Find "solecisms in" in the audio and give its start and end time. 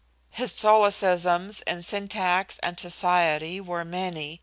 0.51-1.83